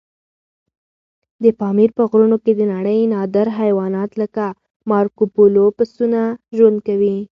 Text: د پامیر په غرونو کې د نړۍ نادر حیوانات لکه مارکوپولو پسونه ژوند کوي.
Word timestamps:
د 1.43 1.45
پامیر 1.59 1.89
په 1.97 2.03
غرونو 2.09 2.37
کې 2.43 2.51
د 2.55 2.61
نړۍ 2.73 2.99
نادر 3.13 3.47
حیوانات 3.59 4.11
لکه 4.21 4.45
مارکوپولو 4.89 5.63
پسونه 5.77 6.21
ژوند 6.57 6.77
کوي. 6.87 7.17